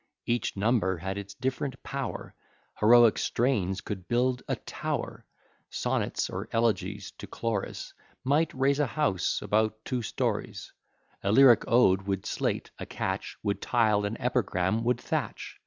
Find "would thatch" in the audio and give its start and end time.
14.85-15.59